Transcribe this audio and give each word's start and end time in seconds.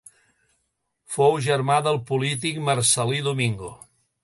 Fou 1.17 1.35
germà 1.49 1.77
del 1.89 2.01
polític 2.09 2.59
Marcel·lí 2.71 3.23
Domingo. 3.31 3.73